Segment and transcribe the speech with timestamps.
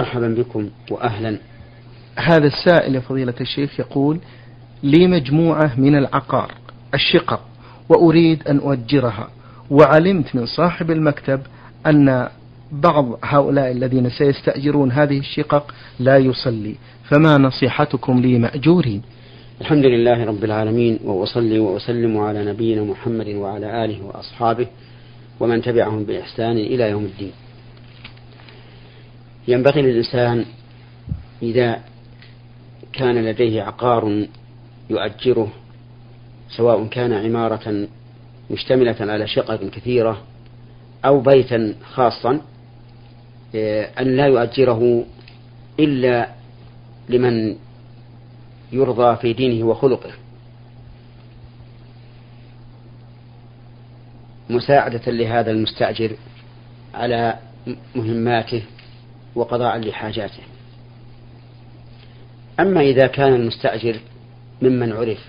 [0.00, 1.38] مرحبا بكم وأهلا.
[2.16, 4.18] هذا السائل يا فضيلة الشيخ يقول
[4.82, 6.54] لي مجموعة من العقار
[6.94, 7.40] الشقق
[7.88, 9.28] وأريد أن أؤجرها
[9.70, 11.40] وعلمت من صاحب المكتب
[11.86, 12.28] أن
[12.72, 16.74] بعض هؤلاء الذين سيستأجرون هذه الشقق لا يصلي
[17.10, 19.02] فما نصيحتكم لي مأجورين؟
[19.60, 24.66] الحمد لله رب العالمين وأصلي وأسلم على نبينا محمد وعلى آله وأصحابه
[25.40, 27.32] ومن تبعهم بإحسان إلى يوم الدين.
[29.48, 30.44] ينبغي للإنسان
[31.42, 31.80] إذا
[32.92, 34.26] كان لديه عقار
[34.90, 35.52] يؤجره
[36.48, 37.88] سواء كان عمارة
[38.50, 40.22] مشتملة على شقق كثيرة
[41.04, 42.40] أو بيتا خاصا
[44.00, 45.04] أن لا يؤجره
[45.80, 46.28] إلا
[47.08, 47.56] لمن
[48.72, 50.10] يرضى في دينه وخلقه.
[54.50, 56.16] مساعدة لهذا المستأجر
[56.94, 57.38] على
[57.94, 58.62] مهماته.
[59.38, 60.42] وقضاء لحاجاته.
[62.60, 63.96] أما إذا كان المستأجر
[64.62, 65.28] ممن عرف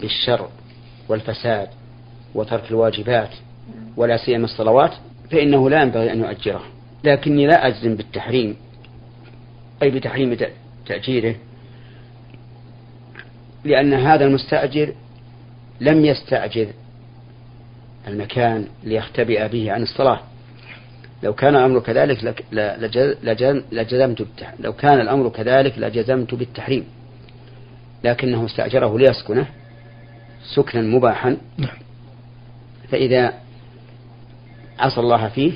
[0.00, 0.48] بالشر
[1.08, 1.68] والفساد
[2.34, 3.30] وترك الواجبات
[3.96, 4.92] ولا سيما الصلوات
[5.30, 6.62] فإنه لا ينبغي أن يؤجره.
[7.04, 8.56] لكني لا أجزم بالتحريم
[9.82, 10.36] أي بتحريم
[10.86, 11.34] تأجيره
[13.64, 14.94] لأن هذا المستأجر
[15.80, 16.66] لم يستأجر
[18.08, 20.20] المكان ليختبئ به عن الصلاة.
[21.22, 22.44] لو كان الأمر كذلك
[23.72, 24.26] لجزمت
[24.60, 26.84] لو كان الأمر كذلك لجزمت بالتحريم.
[28.04, 29.46] لكنه استأجره ليسكنه
[30.54, 31.36] سكنا مباحا.
[31.58, 31.76] نعم.
[32.88, 33.34] فإذا
[34.78, 35.52] عصى الله فيه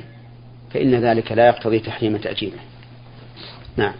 [0.71, 2.59] فإن ذلك لا يقتضي تحريم تأجيله.
[3.77, 3.95] نعم.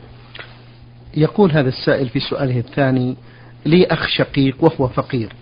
[1.17, 3.17] يقول هذا السائل في سؤاله الثاني
[3.67, 5.33] لي أخ شقيق وهو فقير.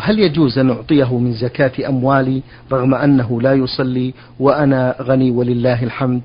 [0.00, 6.22] هل يجوز أن أعطيه من زكاة أموالي رغم أنه لا يصلي وأنا غني ولله الحمد؟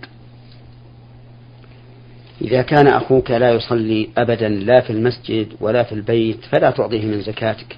[2.42, 7.22] إذا كان أخوك لا يصلي أبدا لا في المسجد ولا في البيت فلا تعطيه من
[7.22, 7.77] زكاتك.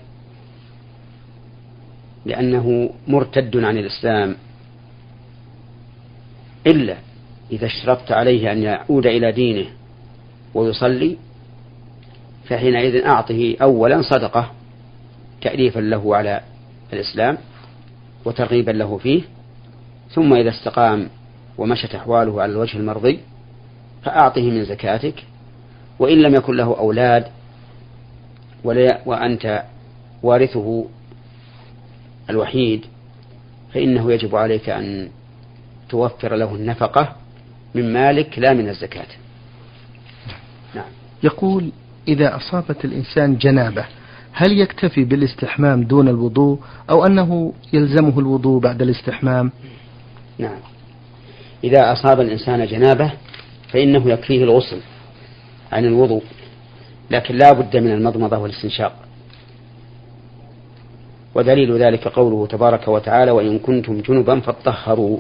[2.26, 4.36] لأنه مرتد عن الإسلام.
[6.68, 6.96] إلا
[7.52, 9.66] إذا اشترطت عليه أن يعود إلى دينه
[10.54, 11.18] ويصلي
[12.46, 14.52] فحينئذ أعطه أولا صدقة
[15.42, 16.42] تأليفا له على
[16.94, 17.38] الإسلام
[18.26, 19.22] وترغيبا له فيه
[20.10, 21.10] ثم إذا استقام
[21.58, 23.20] ومشت أحواله على الوجه المرضي
[24.04, 25.24] فأعطه من زكاتك
[26.00, 27.28] وإن لم يكن له أولاد
[29.06, 29.64] وأنت
[30.24, 30.86] وارثه
[32.30, 32.86] الوحيد
[33.74, 35.10] فإنه يجب عليك أن
[35.90, 37.16] توفر له النفقة
[37.76, 39.08] من مالك لا من الزكاة
[40.76, 40.86] نعم.
[41.24, 41.72] يقول
[42.08, 43.86] إذا أصابت الإنسان جنابة
[44.34, 46.60] هل يكتفي بالاستحمام دون الوضوء
[46.90, 49.52] أو أنه يلزمه الوضوء بعد الاستحمام؟
[50.38, 50.60] نعم.
[51.64, 53.12] إذا أصاب الإنسان جنابة
[53.74, 54.80] فإنه يكفيه الغسل
[55.72, 56.24] عن الوضوء
[57.12, 58.96] لكن لا بد من المضمضة والاستنشاق.
[61.36, 65.20] ودليل ذلك قوله تبارك وتعالى وإن كنتم جنبا فاطهروا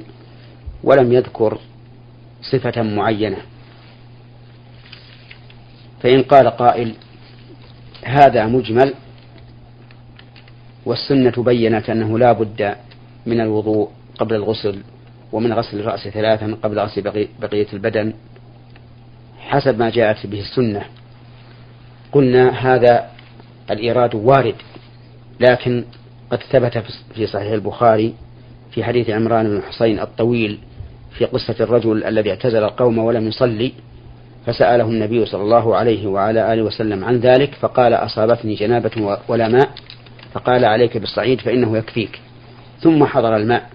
[0.83, 1.57] ولم يذكر
[2.41, 3.37] صفة معينة.
[6.03, 6.95] فإن قال قائل
[8.03, 8.93] هذا مجمل
[10.85, 12.75] والسنة بينت أنه لا بد
[13.25, 13.89] من الوضوء
[14.19, 14.79] قبل الغسل
[15.31, 17.01] ومن غسل الرأس ثلاثا قبل غسل
[17.39, 18.13] بقية البدن
[19.39, 20.85] حسب ما جاءت به السنة.
[22.11, 23.09] قلنا هذا
[23.71, 24.55] الإيراد وارد
[25.39, 25.83] لكن
[26.31, 26.83] قد ثبت
[27.15, 28.13] في صحيح البخاري
[28.71, 30.59] في حديث عمران بن حسين الطويل
[31.17, 33.71] في قصة الرجل الذي اعتزل القوم ولم يصلي
[34.45, 39.69] فسأله النبي صلى الله عليه وعلى آله وسلم عن ذلك فقال أصابتني جنابة ولا ماء.
[40.33, 42.19] فقال عليك بالصعيد فإنه يكفيك.
[42.79, 43.69] ثم حضر الماء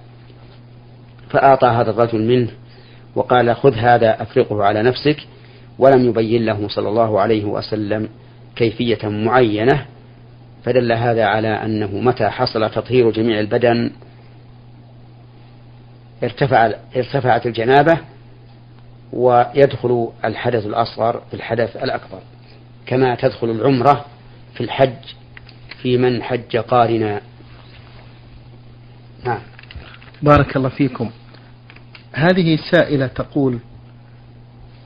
[1.31, 2.49] فأعطى هذا الرجل منه
[3.15, 5.17] وقال خذ هذا أفرقه على نفسك.
[5.79, 8.09] ولم يبين له صلى الله عليه وسلم
[8.57, 9.87] كيفية معينة
[10.65, 13.91] فدل هذا على أنه متى حصل تطهير جميع البدن
[16.23, 17.99] ارتفع ارتفعت الجنابة.
[19.13, 22.19] ويدخل الحدث الأصغر في الحدث الأكبر
[22.87, 24.05] كما تدخل العمرة
[24.55, 25.15] في الحج
[25.83, 27.21] في من حج قارنا.
[29.25, 29.41] نعم.
[30.23, 31.11] بارك الله فيكم.
[32.13, 33.59] هذه سائلة تقول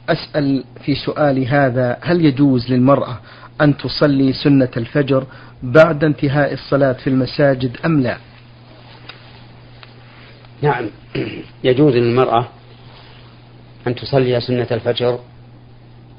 [0.08, 3.18] أسأل في سؤالي هذا هل يجوز للمرأة
[3.60, 5.26] أن تصلي سنة الفجر
[5.62, 8.18] بعد انتهاء الصلاة في المساجد أم لا؟
[10.62, 10.86] نعم.
[11.64, 12.48] يجوز للمرأة
[13.86, 15.18] أن تصلي سنة الفجر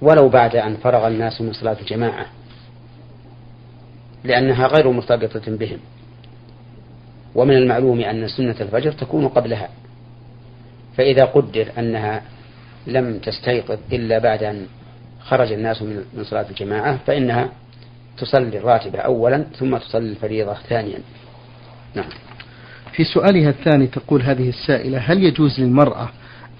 [0.01, 2.25] ولو بعد أن فرغ الناس من صلاة الجماعة
[4.23, 5.77] لأنها غير مرتبطة بهم.
[7.35, 9.69] ومن المعلوم أن سنة الفجر تكون قبلها.
[10.97, 12.21] فإذا قدر أنها
[12.87, 14.67] لم تستيقظ إلا بعد أن
[15.19, 17.49] خرج الناس من صلاة الجماعة فإنها
[18.17, 20.99] تصلي الراتبة أولا ثم تصلي الفريضة ثانيا.
[21.95, 22.09] نعم.
[22.93, 26.09] في سؤالها الثاني تقول هذه السائلة هل يجوز للمرأة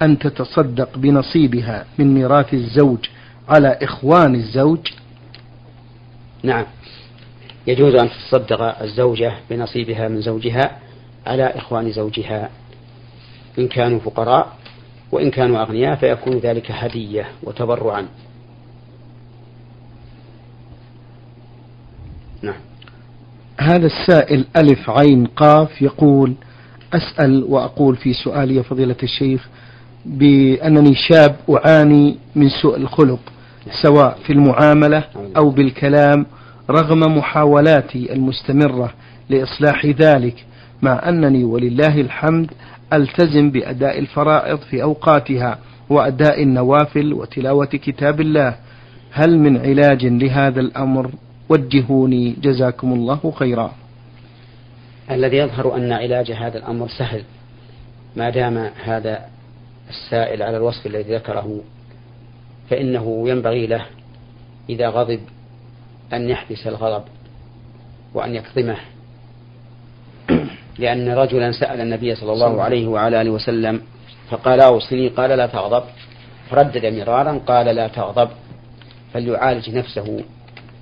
[0.02, 3.00] أن تتصدق بنصيبها من ميراث الزوج
[3.50, 4.88] على إخوان الزوج؟
[6.44, 6.66] نعم.
[7.68, 10.80] يجوز أن تتصدق الزوجة بنصيبها من زوجها
[11.28, 12.50] على إخوان زوجها.
[13.60, 14.58] إن كانوا فقراء
[15.12, 18.08] وإن كانوا أغنياء فيكون ذلك هدية وتبرعا.
[22.42, 22.60] نعم.
[23.60, 26.34] هذا السائل ألف عين قاف يقول
[26.94, 29.50] أسأل وأقول في سؤالي يا فضيلة الشيخ
[30.06, 33.20] بأنني شاب أعاني من سوء الخلق
[33.84, 35.04] سواء في المعاملة
[35.38, 36.26] أو بالكلام
[36.70, 38.94] رغم محاولاتي المستمرة
[39.30, 40.46] لإصلاح ذلك
[40.82, 42.52] مع أنني ولله الحمد
[42.94, 45.60] ألتزم بأداء الفرائض في أوقاتها
[45.90, 48.56] وأداء النوافل وتلاوة كتاب الله.
[49.12, 51.12] هل من علاج لهذا الأمر؟
[51.50, 53.72] وجهوني جزاكم الله خيرا.
[55.12, 57.24] الذي يظهر أن علاج هذا الأمر سهل
[58.16, 59.20] ما دام هذا
[59.92, 61.62] السائل على الوصف الذي ذكره
[62.70, 63.86] فإنه ينبغي له
[64.70, 65.20] إذا غضب
[66.14, 67.04] أن يحبس الغضب
[68.14, 68.78] وأن يكظمه.
[70.80, 73.82] لأن رجلا سأل النبي صلى الله عليه وعلى آله وسلم
[74.30, 75.84] فقال أوصني قال لا تغضب.
[76.52, 78.30] ردد مرارا قال لا تغضب.
[79.14, 80.24] فليعالج نفسه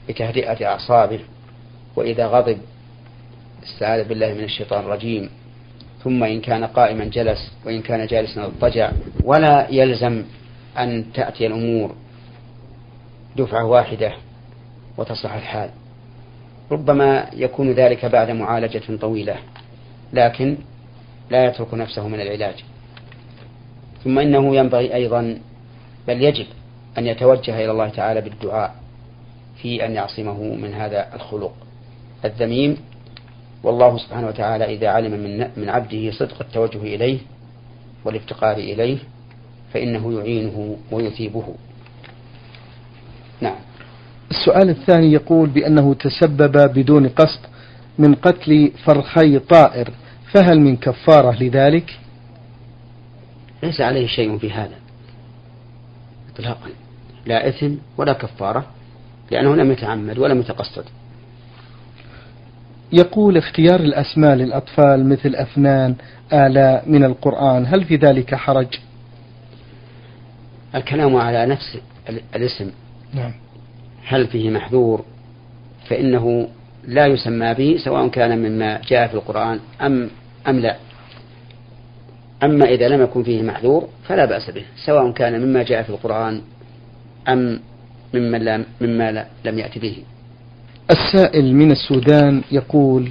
[0.09, 1.19] بتهدئة أعصابه.
[1.95, 2.57] وإذا غضب
[3.63, 5.29] استعاذ بالله من الشيطان الرجيم.
[6.03, 8.91] ثم إن كان قائما جلس وإن كان جالسا اضطجع.
[9.23, 10.23] ولا يلزم
[10.77, 11.95] أن تأتي الأمور
[13.37, 14.13] دفعة واحدة
[14.97, 15.69] وتصلح الحال.
[16.71, 19.35] ربما يكون ذلك بعد معالجة طويلة
[20.13, 20.57] لكن
[21.29, 22.63] لا يترك نفسه من العلاج.
[24.03, 25.39] ثم إنه ينبغي أيضا
[26.07, 26.45] بل يجب
[26.97, 28.75] أن يتوجه إلى الله تعالى بالدعاء
[29.61, 31.53] في أن يعصمه من هذا الخلق.
[32.25, 32.77] الذميم
[33.63, 37.19] والله سبحانه وتعالى إذا علم من من عبده صدق التوجه إليه
[38.05, 38.97] والافتقار إليه
[39.73, 41.55] فإنه يعينه ويثيبه.
[43.41, 43.55] نعم.
[44.31, 47.39] السؤال الثاني يقول بأنه تسبب بدون قصد
[47.97, 49.89] من قتل فرخي طائر
[50.33, 51.99] فهل من كفارة لذلك؟
[53.63, 54.75] ليس عليه شيء في هذا
[56.33, 56.69] إطلاقا
[57.25, 58.65] لا إثم ولا كفارة
[59.31, 60.85] لأنه لم يتعمد ولم يتقصد
[62.91, 65.95] يقول اختيار الأسماء للأطفال مثل أفنان
[66.33, 68.67] آلاء من القرآن هل في ذلك حرج؟
[70.75, 71.77] الكلام على نفس
[72.35, 72.71] الاسم.
[73.13, 73.31] نعم.
[74.07, 75.05] هل فيه محذور
[75.89, 76.47] فإنه
[76.87, 80.09] لا يسمى به سواء كان مما جاء في القرآن أم
[80.47, 80.75] أم لا.
[82.43, 86.41] أما إذا لم يكن فيه محذور فلا بأس به سواء كان مما جاء في القرآن
[87.27, 87.59] أم
[88.13, 90.03] مما, لم مما لم يأتي به.
[90.91, 93.09] السائل من السودان يقول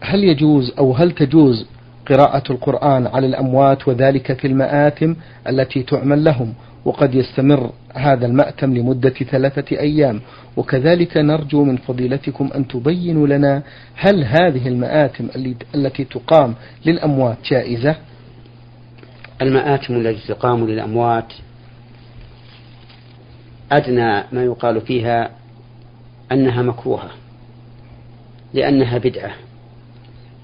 [0.00, 1.66] هل يجوز أو هل تجوز
[2.08, 5.16] قراءة القرآن على الأموات وذلك في المآتم
[5.48, 6.54] التي تعمل لهم؟
[6.84, 10.20] وقد يستمر هذا المأتم لمدة ثلاثة أيام.
[10.56, 13.62] وكذلك نرجو من فضيلتكم أن تبينوا لنا
[13.94, 15.28] هل هذه المآتم
[15.74, 16.54] التي تقام
[16.86, 17.96] للأموات جائزة؟
[19.42, 21.32] المآتم التي تقام للأموات
[23.72, 25.30] أدنى ما يقال فيها
[26.32, 27.10] أنها مكروهة
[28.54, 29.34] لأنها بدعة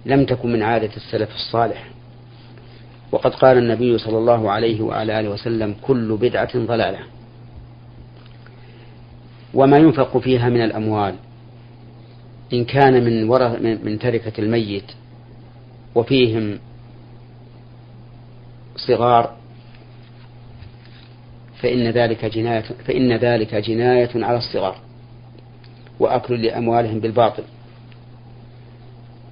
[0.07, 1.89] لم تكن من عادة السلف الصالح.
[3.13, 6.99] وقد قال النبي صلى الله عليه وعلى آله وسلم كل بدعة ضلالة.
[9.55, 11.15] وما ينفق فيها من الأموال
[12.53, 14.93] إن كان من ورث من تركة الميت
[15.95, 16.59] وفيهم
[18.77, 19.37] صغار
[21.61, 24.77] فإن ذلك جناية فإن ذلك جناية على الصغار.
[26.01, 27.43] وأكل لأموالهم بالباطل.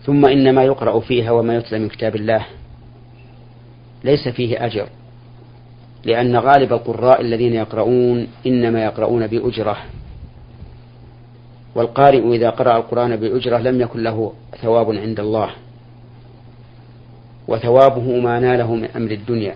[0.04, 2.46] ثم إن ما يقرأ فيها وما يتلى من كتاب الله.
[4.04, 4.88] ليس فيه أجر
[6.04, 9.76] لأن غالب القراء الذين يقرؤون إنما يقرؤون بأجرة.
[11.74, 15.50] والقارئ إذا قرأ القرآن بأجرة لم يكن له ثواب عند الله
[17.48, 19.54] وثوابه ما ناله من أمر الدنيا.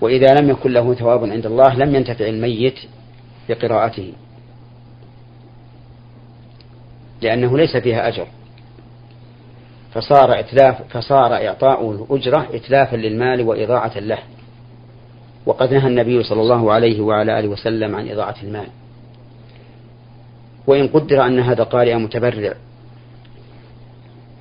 [0.00, 2.78] وإذا لم يكن له ثواب عند الله لم ينتفع الميت
[3.48, 4.12] بقراءته.
[7.22, 8.26] لأنه ليس فيها أجر.
[9.94, 14.18] فصار إتلاف فصار إعطاء الأجرة إتلافا للمال وإضاعة له.
[15.46, 18.66] وقد نهى النبي صلى الله عليه وعلى آله وسلم عن إضاعة المال.
[20.66, 22.54] وإن قدر أن هذا قارئ متبرع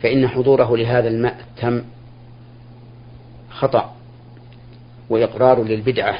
[0.02, 1.84] فإن حضوره لهذا المأتم
[3.50, 3.96] خطأ
[5.10, 6.20] وإقرار للبدعة.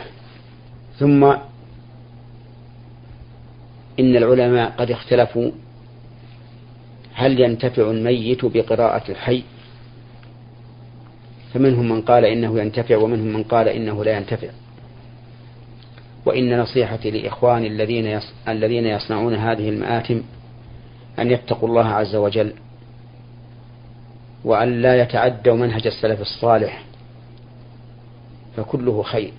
[1.00, 1.24] ثم
[4.00, 5.52] إن العلماء قد اختلفوا
[7.20, 9.44] هل ينتفع الميت بقراءة الحي؟
[11.54, 14.48] فمنهم من قال إنه ينتفع ومنهم من قال إنه لا ينتفع.
[16.26, 18.34] وإن نصيحتي لإخواني الذين يص...
[18.48, 20.22] الذين يصنعون هذه المآتم
[21.20, 22.54] أن يتقوا الله عز وجل
[24.44, 26.84] وأن لا يتعدوا منهج السلف الصالح
[28.58, 29.34] فكله خير.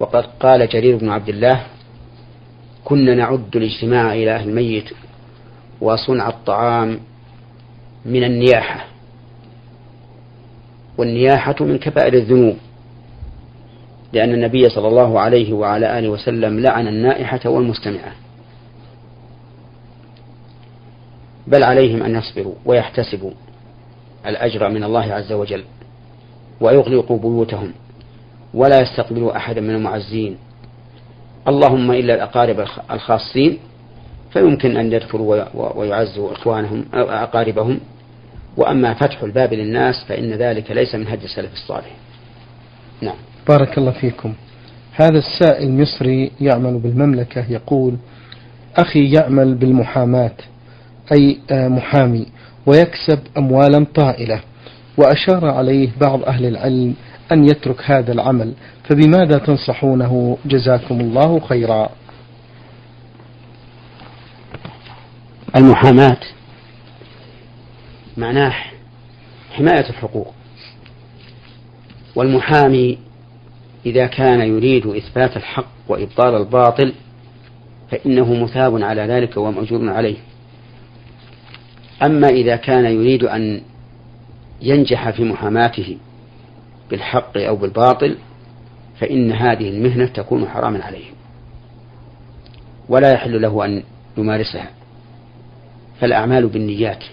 [0.00, 1.66] وقد قال جرير بن عبد الله
[2.84, 4.90] كنا نعد الاجتماع إلى أهل الميت
[5.80, 6.98] وصنع الطعام
[8.04, 8.86] من النياحة.
[10.98, 12.56] والنياحة من كبائر الذنوب
[14.12, 18.12] لأن النبي صلى الله عليه وعلى آله وسلم لعن النائحة والمستمعة.
[21.46, 23.30] بل عليهم أن يصبروا ويحتسبوا
[24.26, 25.64] الأجر من الله عز وجل
[26.60, 27.72] ويغلقوا بيوتهم
[28.54, 30.36] ولا يستقبلوا أحدا من المعزين.
[31.48, 33.58] اللهم إلا الأقارب الخاصين
[34.34, 35.44] فيمكن أن يدخلوا
[35.78, 37.80] ويعزوا إخوانهم أو أقاربهم.
[38.56, 41.90] وأما فتح الباب للناس فإن ذلك ليس من هدي السلف الصالح.
[43.00, 43.14] نعم.
[43.48, 44.34] بارك الله فيكم.
[44.92, 47.96] هذا السائل مصري يعمل بالمملكة يقول
[48.76, 50.36] أخي يعمل بالمحاماة
[51.12, 52.26] أي آه، محامي
[52.66, 54.40] ويكسب أموالا طائلة.
[54.96, 56.94] وأشار عليه بعض أهل العلم
[57.32, 58.52] أن يترك هذا العمل
[58.88, 61.88] فبماذا تنصحونه؟ جزاكم الله خيرا.
[65.56, 66.20] المحاماة.
[68.16, 68.54] معناه
[69.50, 70.34] حماية الحقوق.
[72.16, 72.98] والمحامي
[73.86, 76.92] إذا كان يريد إثبات الحق وإبطال الباطل
[77.90, 80.16] فإنه مثاب على ذلك ومأجور عليه.
[82.02, 83.62] أما إذا كان يريد أن
[84.62, 85.98] ينجح في محاماته
[86.90, 88.16] بالحق أو بالباطل
[89.00, 91.06] فإن هذه المهنة تكون حراما عليه.
[92.88, 93.82] ولا يحل له أن
[94.16, 94.83] يمارسها.
[96.00, 97.04] فالأعمال بالنيات.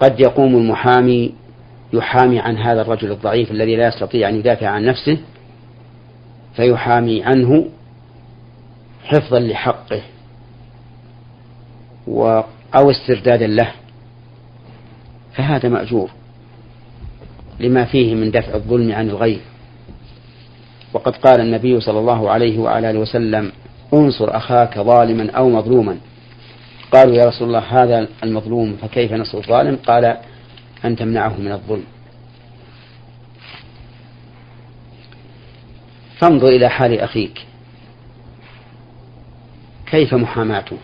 [0.00, 1.34] قد يقوم المحامي
[1.92, 5.18] يحامي عن هذا الرجل الضعيف الذي لا يستطيع أن يدافع عن نفسه
[6.56, 7.68] فيحامي عنه
[9.04, 10.02] حفظا لحقه
[12.06, 12.42] و
[12.74, 13.72] أو استردادا له.
[15.34, 16.10] فهذا مأجور
[17.60, 19.40] لما فيه من دفع الظلم عن الغير.
[20.92, 23.52] وقد قال النبي صلى الله عليه وعلى آله وسلم
[23.94, 25.96] انصر أخاك ظالما أو مظلوما.
[26.92, 30.16] قالوا يا رسول الله هذا المظلوم فكيف نصر الظالم؟ قال
[30.84, 31.84] أن تمنعه من الظلم.
[36.18, 37.46] فانظر إلى حال أخيك.
[39.86, 40.76] كيف محاماته؟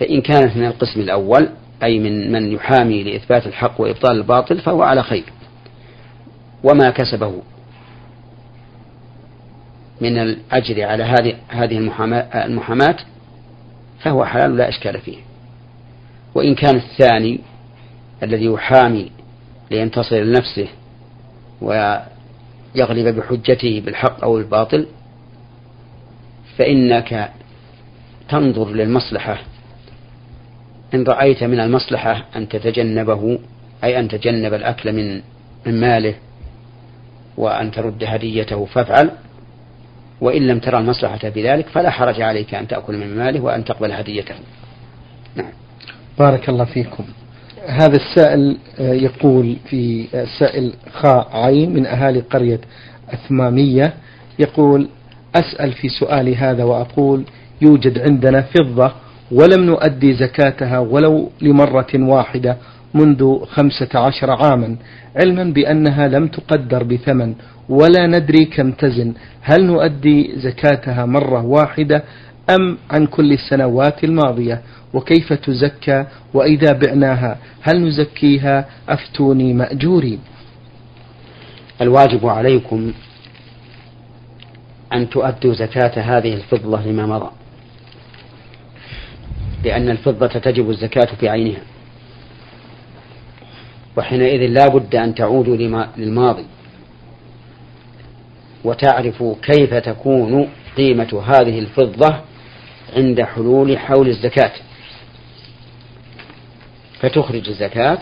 [0.00, 1.48] فإن كانت من القسم الأول
[1.82, 5.24] أي من من يحامي لإثبات الحق وإبطال الباطل فهو على خير.
[6.64, 7.42] وما كسبه
[10.00, 11.78] من الأجر على هذه هذه
[12.34, 12.96] المحاماة
[14.04, 15.16] فهو حلال لا إشكال فيه.
[16.34, 17.40] وإن كان الثاني
[18.22, 19.10] الذي يحامي
[19.70, 20.68] لينتصر لنفسه
[21.60, 24.86] ويغلب بحجته بالحق أو الباطل
[26.58, 27.30] فإنك
[28.28, 29.38] تنظر للمصلحة.
[30.94, 33.38] إن رأيت من المصلحة أن تتجنبه
[33.84, 35.22] أي أن تجنب الأكل من
[35.66, 36.14] من ماله
[37.36, 39.10] وأن ترد هديته فافعل.
[40.24, 43.92] وإن لم ترى المصلحة في ذلك فلا حرج عليك أن تأكل من ماله وأن تقبل
[43.92, 44.34] هديته.
[45.36, 45.52] نعم.
[46.18, 47.04] بارك الله فيكم.
[47.66, 50.06] هذا السائل آه، يقول في
[50.38, 52.60] سائل خاء عين من أهالي قرية
[53.10, 53.94] أثمامية
[54.38, 54.88] يقول
[55.34, 57.24] أسأل في سؤالي هذا وأقول
[57.62, 58.92] يوجد عندنا فضة
[59.32, 62.56] ولم نؤدي زكاتها ولو لمرة واحدة
[62.94, 64.76] منذ خمسة عشر عاما
[65.16, 67.34] علما بأنها لم تقدر بثمن
[67.68, 69.14] ولا ندري كم تزن.
[69.42, 72.04] هل نؤدي زكاتها مرة واحدة
[72.50, 74.62] أم عن كل السنوات الماضية؟
[74.94, 80.18] وكيف تزكى؟ وإذا بعناها هل نزكيها؟ أفتوني مأجورين.
[81.80, 82.92] الواجب عليكم
[84.92, 87.30] أن تؤدوا زكاة هذه الفضة لما مضى
[89.64, 91.60] لأن الفضة تجب الزكاة في عينها.
[93.96, 95.56] وحينئذ لا بد أن تعودوا
[95.96, 96.44] للماضي.
[98.64, 102.20] وتعرفوا كيف تكون قيمة هذه الفضة
[102.96, 104.52] عند حلول حول الزكاة.
[107.00, 107.98] فتخرج الزكاة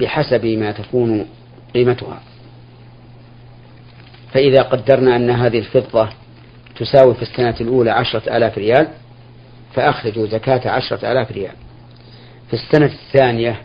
[0.00, 1.26] بحسب ما تكون
[1.74, 2.20] قيمتها.
[4.32, 6.08] فإذا قدرنا أن هذه الفضة
[6.76, 8.88] تساوي في السنة الأولى عشرة آلاف ريال
[9.74, 11.54] فأخرجوا زكاة عشرة آلاف ريال.
[12.48, 13.60] في السنة الثانية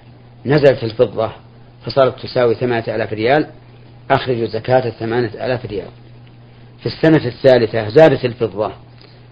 [0.47, 1.31] نزلت الفضة
[1.85, 3.47] فصارت تساوي ثمانية آلاف ريال
[4.11, 5.87] أخرجوا زكاة ثمانية آلاف ريال.
[6.79, 8.71] في السنة الثالثة زادت الفضة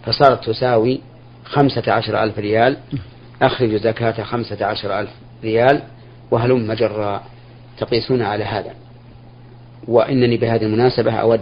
[0.04, 1.00] فصارت تساوي
[1.44, 2.76] خمسة عشر ألف ريال
[3.42, 5.10] أخرج زكاة خمسة عشر ألف
[5.44, 5.82] ريال
[6.30, 7.22] وهلم جرا
[7.78, 8.74] تقيسون على هذا.
[9.88, 11.40] وإنني بهذه المناسبة أود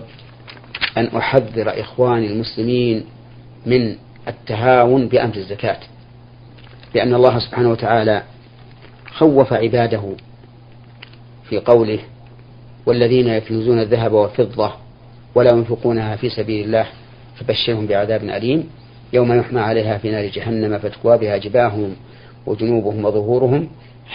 [0.97, 3.05] أن أحذر إخواني المسلمين
[3.67, 3.97] من
[4.29, 5.79] التهاون بأمر الزكاة
[6.95, 8.23] لأن الله سبحانه وتعالى
[9.15, 10.03] خوف عباده
[11.49, 11.99] في قوله
[12.87, 14.73] والذين يكنزون الذهب والفضة
[15.35, 16.87] ولا ينفقونها في سبيل الله
[17.37, 18.71] فبشرهم بعذاب أليم
[19.13, 21.97] يوم يحمى عليها في نار جهنم فتكوى بها جباههم
[22.47, 23.69] وجنوبهم وظهورهم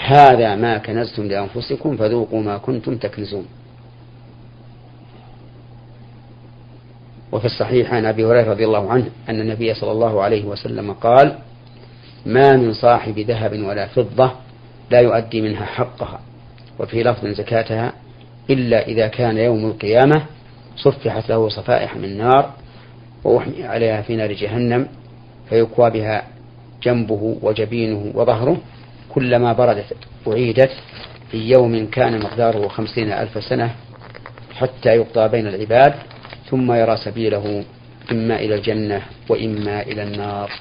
[0.05, 3.45] هذا ما كنزتم لأنفسكم فذوقوا ما كنتم تكنزون.
[7.31, 11.37] وفي الصحيح عن أبي هريرة رضي الله عنه أن النبي صلى الله عليه وسلم قال
[12.25, 14.31] ما من صاحب ذهب ولا فضة
[14.91, 16.19] لا يؤدي منها حقها.
[16.79, 17.93] وفي لفظ زكاتها
[18.49, 20.25] إلا إذا كان يوم القيامة
[20.77, 22.53] صفحت له صفائح من نار
[23.23, 24.87] وأحمي عليها في نار جهنم
[25.49, 26.23] فيكوى بها
[26.83, 28.57] جنبه وجبينه وظهره
[29.09, 29.95] كلما بردت
[30.27, 30.71] أعيدت
[31.31, 33.75] في يوم كان مقداره خمسين ألف سنة
[34.55, 35.93] حتى يقضى بين العباد
[36.49, 37.63] ثم يرى سبيله
[38.11, 40.51] إما إلى الجنة وإما إلى النار.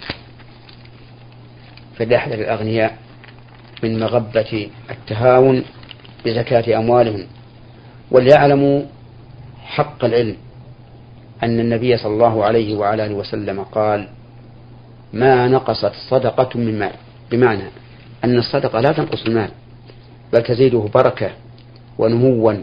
[1.96, 2.98] فليحذر الأغنياء
[3.82, 5.64] من مغبة التهاون
[6.24, 7.26] بزكاة أموالهم.
[8.10, 8.82] وليعلموا
[9.64, 10.36] حق العلم
[11.42, 14.08] أن النبي صلى الله عليه وعلى آله وسلم قال
[15.12, 16.92] ما نقصت صدقة من مال.
[17.30, 17.64] بمعنى
[18.24, 19.50] أن الصدقة لا تنقص المال
[20.32, 21.30] بل تزيده بركة
[21.98, 22.54] ونموا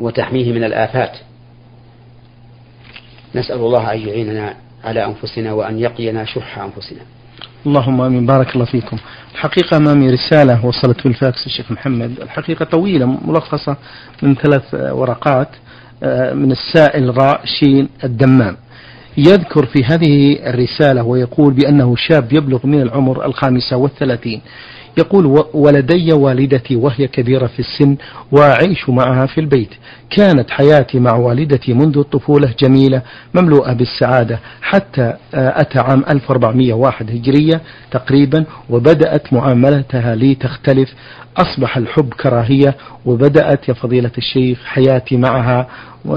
[0.00, 1.16] وتحميه من الآفات.
[3.34, 7.00] نسأل الله أن يعيننا على أنفسنا وأن يقينا شح أنفسنا.
[7.66, 8.96] اللهم آمين بارك الله فيكم.
[9.32, 13.76] الحقيقة أمامي رسالة وصلت بالفاكس الشيخ محمد، الحقيقة طويلة ملخصة
[14.22, 15.48] من ثلاث ورقات
[16.02, 18.56] آه، من السائل راء شين الدمام.
[19.16, 24.40] يذكر في هذه الرسالة ويقول بأنه شاب يبلغ من العمر الخامسة والثلاثين
[24.98, 27.96] يقول ولدي والدتي وهي كبيرة في السن
[28.32, 29.70] وأعيش معها في البيت.
[30.10, 33.02] كانت حياتي مع والدتي منذ الطفولة جميلة
[33.34, 35.02] مملوءة بالسعادة حتى
[35.34, 40.94] آه، أتى عام 1401 هجرية تقريبا وبدأت معاملتها لي تختلف
[41.36, 42.74] أصبح الحب كراهية
[43.06, 45.66] وبدأت يا فضيلة الشيخ حياتي معها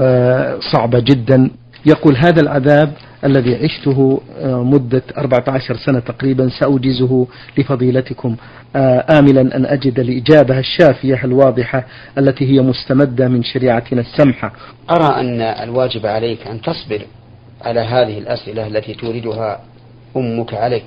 [0.00, 1.50] آه، صعبة جدا.
[1.86, 2.92] يقول هذا العذاب
[3.24, 7.26] الذي عشته آه، مدة 14 سنة تقريبا سأوجزه
[7.58, 8.36] لفضيلتكم
[8.76, 11.84] آه، آملا أن أجد الإجابة الشافية الواضحة
[12.18, 14.52] التي هي مستمدة من شريعتنا السمحة.
[14.90, 17.02] أرى أن الواجب عليك أن تصبر
[17.62, 19.60] على هذه الأسئلة التي توردها
[20.16, 20.84] أمك عليك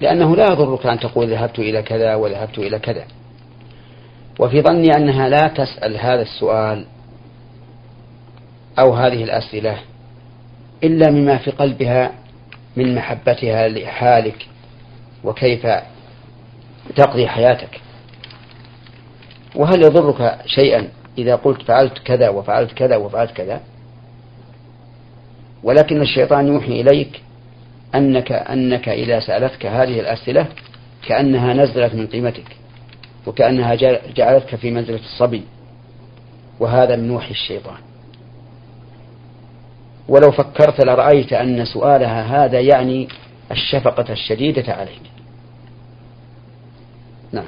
[0.00, 3.04] لأنه لا يضرك أن تقول ذهبت إلى كذا وذهبت إلى كذا.
[4.38, 6.84] وفي ظني أنها لا تسأل هذا السؤال
[8.78, 9.78] أو هذه الأسئلة
[10.84, 12.12] إلا مما في قلبها
[12.76, 14.46] من محبتها لحالك
[15.24, 15.66] وكيف
[16.96, 17.80] تقضي حياتك.
[19.54, 23.60] وهل يضرك شيئا إذا قلت فعلت كذا وفعلت كذا وفعلت كذا؟
[25.62, 27.22] ولكن الشيطان يوحي إليك
[27.94, 30.46] أنك أنك إذا سألتك هذه الأسئلة
[31.06, 32.56] كأنها نزلت من قيمتك
[33.26, 33.74] وكأنها
[34.16, 35.42] جعلتك في منزلة الصبي.
[36.60, 37.93] وهذا من وحي الشيطان.
[40.08, 43.08] ولو فكرت لرأيت أن سؤالها هذا يعني
[43.50, 45.02] الشفقة الشديدة عليك.
[47.32, 47.44] نعم.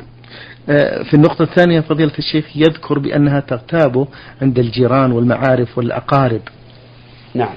[0.69, 4.09] آه، في النقطة الثانية فضيلة الشيخ يذكر بأنها تغتاب
[4.43, 6.41] عند الجيران والمعارف والأقارب.
[7.35, 7.55] نعم.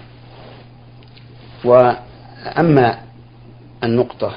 [1.65, 2.99] وأما
[3.83, 4.33] النقطة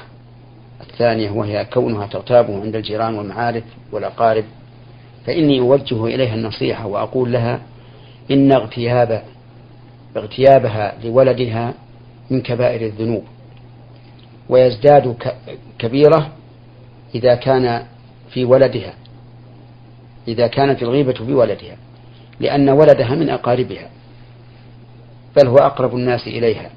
[0.81, 4.43] الثانية وهي كونها تغتاب عند الجيران والمعارف والأقارب
[5.25, 7.59] فإني أوجه إليها النصيحة وأقول لها
[8.31, 9.23] إن اغتياب
[10.17, 11.73] اغتيابها لولدها
[12.29, 13.23] من كبائر الذنوب.
[14.49, 15.15] ويزداد
[15.79, 16.31] كبيرة
[17.15, 17.85] إذا كان
[18.29, 18.93] في ولدها
[20.27, 21.77] إذا كانت الغيبة بولدها
[22.39, 23.89] لأن ولدها من أقاربها
[25.37, 26.69] بل هو أقرب الناس إليها.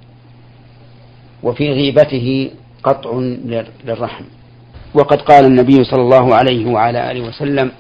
[1.43, 2.51] وفي غيبته
[2.83, 3.11] قطع
[3.85, 4.25] للرحم.
[4.95, 7.71] وقد قال النبي صلى الله عليه وعلى آله وسلم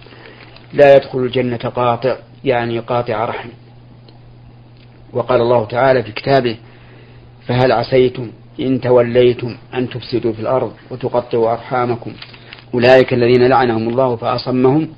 [0.73, 3.49] لا يدخل الجنة قاطع يعني قاطع رحم.
[5.16, 6.57] وقال الله تعالى في كتابه
[7.46, 12.12] فهل عسيتم إن توليتم أن تفسدوا في الأرض وتقطعوا أرحامكم؟
[12.74, 14.88] أولئك الذين لعنهم الله فأصمهم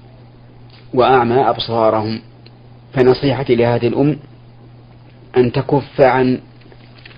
[0.95, 2.21] وأعمى أبصارهم.
[2.93, 4.19] فنصيحتي لهذه الأم
[5.37, 6.41] أن تكف عن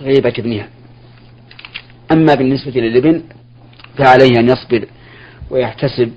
[0.01, 0.67] غيبة ابنها.
[2.11, 3.23] أما بالنسبة للابن
[3.97, 4.85] فعليه أن يصبر
[5.49, 6.11] ويحتسب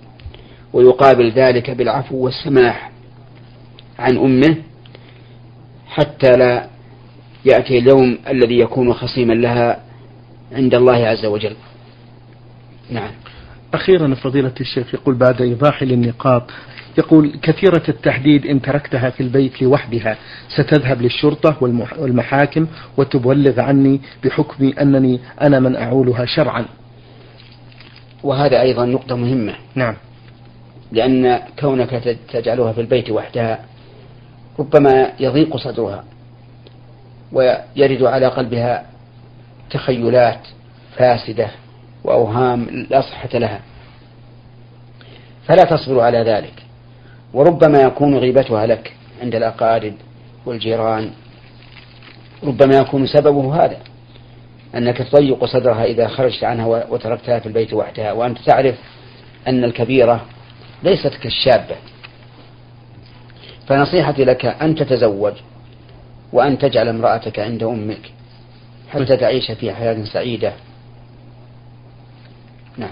[0.72, 2.90] ويقابل ذلك بالعفو والسماح
[3.98, 4.56] عن أمه
[5.86, 6.73] حتى لا
[7.44, 9.80] يأتي اليوم الذي يكون خصيما لها
[10.52, 11.56] عند الله عز وجل.
[12.90, 13.10] نعم.
[13.74, 16.42] أخيرا فضيلة الشيخ يقول بعد إيضاح للنقاط
[16.98, 20.16] يقول كثيرة التحديد إن تركتها في البيت لوحدها
[20.48, 21.56] ستذهب للشرطة
[21.98, 26.64] والمحاكم وتبلغ عني بحكم أنني أنا من أعولها شرعا.
[28.22, 29.54] وهذا أيضا نقطة مهمة.
[29.74, 29.94] نعم.
[30.92, 33.64] لأن كونك تجعلها في البيت وحدها
[34.58, 36.04] ربما يضيق صدرها.
[37.34, 38.86] ويرد على قلبها
[39.70, 40.40] تخيلات
[40.96, 41.50] فاسدة
[42.04, 43.60] وأوهام لا صحة لها.
[45.46, 46.54] فلا تصبر على ذلك.
[47.32, 48.92] وربما يكون غيبتها لك
[49.22, 49.94] عند الأقارب
[50.46, 51.10] والجيران.
[52.44, 53.78] ربما يكون سببه هذا
[54.74, 58.12] أنك تضيق صدرها إذا خرجت عنها وتركتها في البيت وحدها.
[58.12, 58.74] وأنت تعرف
[59.48, 60.24] أن الكبيرة
[60.82, 61.76] ليست كالشابة.
[63.66, 65.32] فنصيحتي لك أن تتزوج.
[66.34, 68.10] وأن تجعل امرأتك عند أمك
[68.90, 70.52] حتى تعيش في حياة سعيدة.
[72.78, 72.90] نعم.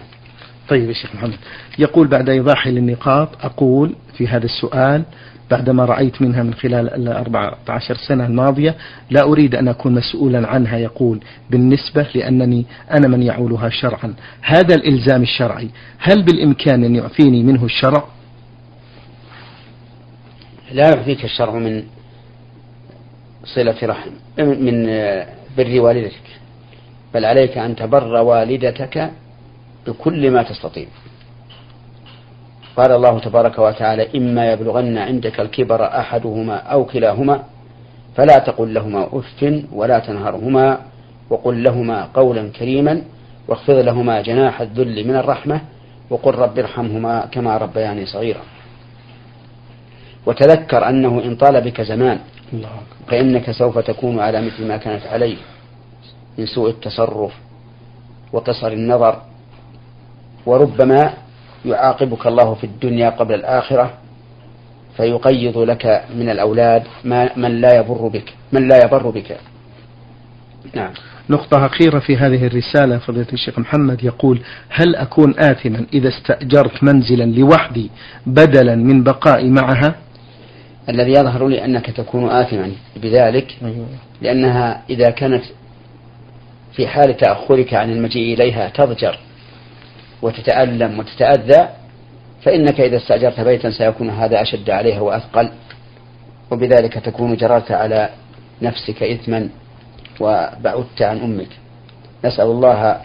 [0.68, 1.38] طيب يا شيخ محمد
[1.78, 5.02] يقول بعد إيضاحي للنقاط أقول في هذا السؤال
[5.50, 8.74] بعدما رأيت منها من خلال الأربعة عشر سنة الماضية
[9.10, 14.14] لا أريد أن أكون مسؤولا عنها يقول بالنسبة لأنني أنا من يعولها شرعا.
[14.40, 18.04] هذا الإلزام الشرعي هل بالإمكان أن يعفيني منه الشرع؟
[20.72, 21.82] لا يعفيك الشرع من
[23.44, 24.10] صلة رحم.
[24.38, 24.86] من
[25.56, 26.26] بر والدتك.
[27.14, 29.10] بل عليك أن تبر والدتك
[29.86, 30.86] بكل ما تستطيع.
[32.76, 37.42] قال الله تبارك وتعالى إما يبلغن عندك الكبر أحدهما أو كلاهما
[38.16, 40.78] فلا تقل لهما أف ولا تنهرهما
[41.30, 43.02] وقل لهما قولا كريما
[43.48, 45.60] واخفض لهما جناح الذل من الرحمة
[46.10, 48.40] وقل رب ارحمهما كما ربياني صغيرا.
[50.26, 52.18] وتذكر أنه إن طال بك زمان
[53.08, 55.36] فإنك سوف تكون على مثل ما كانت عليه
[56.38, 57.32] من سوء التصرف
[58.32, 59.22] وقصر النظر
[60.46, 61.12] وربما
[61.64, 63.90] يعاقبك الله في الدنيا قبل الآخرة
[64.96, 69.36] فيقيض لك من الأولاد ما من لا يبر بك من لا يبر بك.
[70.74, 70.90] نعم.
[71.30, 77.24] نقطة أخيرة في هذه الرسالة فضيلة الشيخ محمد يقول هل أكون آثما إذا استأجرت منزلا
[77.24, 77.90] لوحدي
[78.26, 79.94] بدلا من بقائي معها؟
[80.88, 83.86] الذي يظهر لي أنك تكون آثما بذلك أيوة.
[84.22, 85.44] لأنها إذا كانت
[86.72, 89.18] في حال تأخرك عن المجيء إليها تضجر
[90.22, 91.68] وتتألم وتتأذى
[92.42, 95.50] فإنك إذا استأجرت بيتا سيكون هذا أشد عليها وأثقل
[96.50, 98.08] وبذلك تكون جررت على
[98.62, 99.48] نفسك إثما
[100.20, 101.48] وبعدت عن أمك
[102.24, 103.00] نسأل الله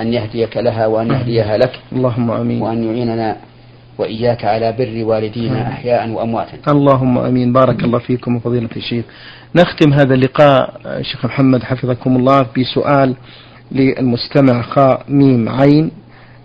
[0.00, 3.36] أن يهديك لها وأن يهديها لك اللهم آمين وأن يعيننا
[3.98, 6.72] وإياك على بر والدينا أحياء وأمواتا.
[6.72, 7.52] اللهم أمين.
[7.52, 9.04] بارك الله فيكم وفضيلة الشيخ.
[9.54, 13.14] نختم هذا اللقاء شيخ محمد حفظكم الله بسؤال
[13.72, 15.90] للمستمع خاء ميم عين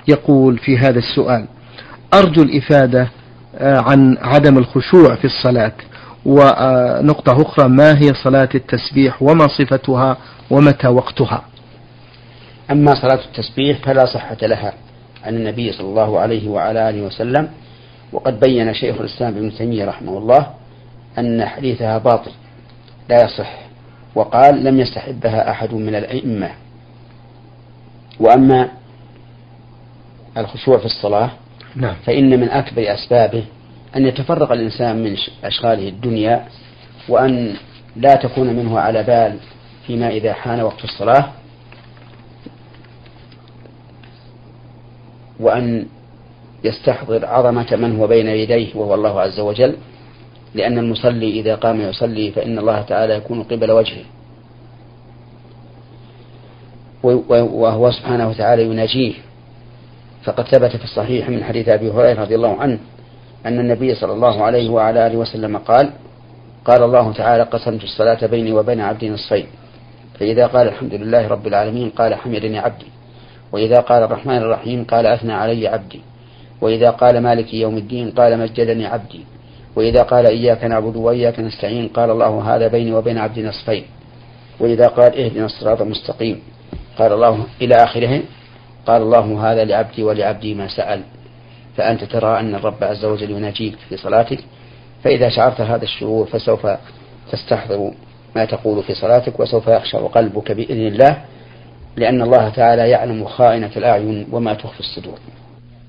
[0.07, 1.45] يقول في هذا السؤال
[2.13, 3.07] أرجو الإفادة
[3.57, 5.71] آه، عن عدم الخشوع في الصلاة
[6.25, 10.17] ونقطة أخرى ما هي صلاة التسبيح؟ وما صفتها؟
[10.49, 11.41] ومتى وقتها؟
[12.71, 14.73] أما صلاة التسبيح فلا صحة لها.
[15.27, 17.49] عن النبي صلى الله عليه وعلى آله وسلم
[18.11, 20.47] وقد بين شيخ الإسلام ابن تيمية رحمه الله
[21.17, 22.31] أن حديثها باطل
[23.09, 23.53] لا يصح
[24.15, 26.49] وقال لم يستحبها أحد من الأئمة
[28.19, 28.69] وأما
[30.37, 31.29] الخشوع في الصلاة
[31.75, 31.95] نعم.
[32.05, 33.43] فإن من أكبر أسبابه
[33.95, 36.45] أن يتفرق الإنسان من أشغاله الدنيا
[37.09, 37.55] وأن
[37.95, 39.37] لا تكون منه على بال
[39.87, 41.29] فيما إذا حان وقت الصلاة
[45.39, 45.85] وأن
[46.63, 49.75] يستحضر عظمة من هو بين يديه وهو الله عز وجل
[50.55, 54.03] لأن المصلي إذا قام يصلي فإن الله تعالى يكون قبل وجهه.
[57.03, 59.13] وهو سبحانه وتعالى يناجيه.
[60.23, 62.79] فقد ثبت في الصحيح من حديث أبي هريرة رضي الله عنه
[63.45, 65.89] أن النبي صلى الله عليه وعلى آله وسلم قال
[66.65, 69.45] قال الله تعالى قسمت الصلاة بيني وبين عبدي نصفين
[70.19, 72.85] فإذا قال الحمد لله رب العالمين قال حمدني عبدي
[73.51, 76.01] وإذا قال الرحمن الرحيم قال أثنى علي عبدي.
[76.61, 79.25] وإذا قال مالك يوم الدين قال مجدني عبدي.
[79.75, 83.83] وإذا قال إياك نعبد وإياك نستعين قال الله هذا بيني وبين عبدي نصفين.
[84.59, 86.41] وإذا قال اهدنا الصراط المستقيم
[86.97, 88.21] قال الله إلى آخره
[88.85, 91.01] قال الله هذا لعبدي ولعبدي ما سأل.
[91.77, 94.39] فأنت ترى أن الرب عز وجل يناجيك في صلاتك.
[95.03, 96.67] فإذا شعرت هذا الشعور فسوف
[97.31, 97.91] تستحضر
[98.35, 101.17] ما تقول في صلاتك وسوف يخشع قلبك بإذن الله.
[101.97, 105.19] لأن الله تعالى يعلم خائنة الأعين وما تخفي الصدور.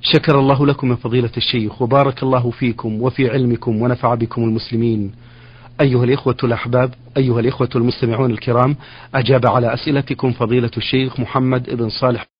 [0.02, 5.12] شكر الله لكم يا فضيلة الشيخ وبارك الله فيكم وفي علمكم ونفع بكم المسلمين.
[5.80, 8.76] أيها الإخوة الأحباب أيها الإخوة المستمعون الكرام
[9.14, 12.37] أجاب على أسئلتكم فضيلة الشيخ محمد بن صالح.